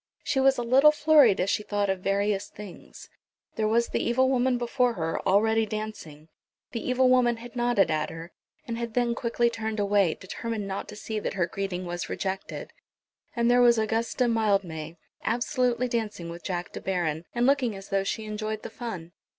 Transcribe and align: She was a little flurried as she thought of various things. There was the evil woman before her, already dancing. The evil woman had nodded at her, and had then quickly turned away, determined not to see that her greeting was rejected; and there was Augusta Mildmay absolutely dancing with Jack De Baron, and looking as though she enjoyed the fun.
She 0.23 0.39
was 0.39 0.57
a 0.57 0.63
little 0.63 0.89
flurried 0.91 1.39
as 1.39 1.51
she 1.51 1.61
thought 1.61 1.87
of 1.87 1.99
various 1.99 2.49
things. 2.49 3.07
There 3.55 3.67
was 3.67 3.89
the 3.89 4.03
evil 4.03 4.29
woman 4.29 4.57
before 4.57 4.93
her, 4.93 5.21
already 5.27 5.63
dancing. 5.67 6.27
The 6.71 6.83
evil 6.83 7.07
woman 7.07 7.37
had 7.37 7.55
nodded 7.55 7.91
at 7.91 8.09
her, 8.09 8.31
and 8.67 8.79
had 8.79 8.95
then 8.95 9.13
quickly 9.13 9.47
turned 9.47 9.79
away, 9.79 10.15
determined 10.15 10.67
not 10.67 10.87
to 10.87 10.95
see 10.95 11.19
that 11.19 11.35
her 11.35 11.45
greeting 11.45 11.85
was 11.85 12.09
rejected; 12.09 12.73
and 13.35 13.47
there 13.51 13.61
was 13.61 13.77
Augusta 13.77 14.27
Mildmay 14.27 14.97
absolutely 15.23 15.87
dancing 15.87 16.29
with 16.31 16.43
Jack 16.43 16.71
De 16.71 16.81
Baron, 16.81 17.25
and 17.35 17.45
looking 17.45 17.75
as 17.75 17.89
though 17.89 18.03
she 18.03 18.25
enjoyed 18.25 18.63
the 18.63 18.71
fun. 18.71 19.11